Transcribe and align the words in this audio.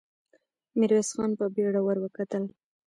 ميرويس 0.77 1.09
خان 1.15 1.31
په 1.39 1.45
بېړه 1.55 1.81
ور 1.83 1.97
وکتل. 2.01 2.43